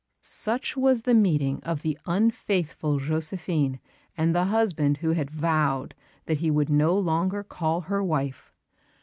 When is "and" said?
4.17-4.33